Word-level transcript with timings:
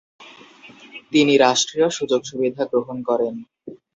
তিনি 1.11 1.33
রাষ্ট্রীয় 1.37 1.87
সুযোগ 1.97 2.21
সুবিধা 2.25 2.63
গ্রহণ 2.71 2.97
করেন। 3.09 3.35